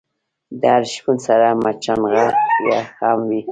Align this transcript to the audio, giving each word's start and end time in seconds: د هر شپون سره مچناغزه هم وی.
د 0.59 0.63
هر 0.73 0.83
شپون 0.93 1.17
سره 1.27 1.47
مچناغزه 1.63 2.79
هم 2.99 3.19
وی. 3.29 3.41